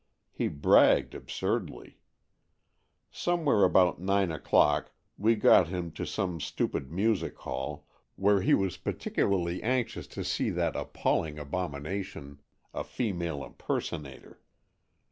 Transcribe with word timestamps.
He 0.31 0.47
bragged 0.47 1.13
absurdly. 1.13 1.99
Some 3.11 3.45
where 3.45 3.63
about 3.63 4.01
nine 4.01 4.31
o'clock 4.31 4.89
we 5.15 5.35
got 5.35 5.67
him 5.67 5.91
to 5.91 6.07
some 6.07 6.39
stupid 6.41 6.91
music 6.91 7.37
hall, 7.37 7.85
where 8.15 8.41
he 8.41 8.55
was 8.55 8.77
particularly 8.77 9.61
anxious 9.61 10.07
to 10.07 10.23
see 10.23 10.49
that 10.49 10.75
appalling 10.75 11.37
abomination, 11.37 12.41
a" 12.73 12.83
female 12.97 13.45
impersonator." 13.45 14.41